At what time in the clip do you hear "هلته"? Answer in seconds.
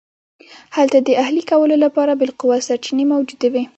0.75-0.97